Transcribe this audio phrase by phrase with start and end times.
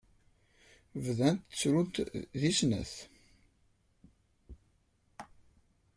[1.05, 1.95] Bdant ttrunt
[2.39, 2.93] deg snat.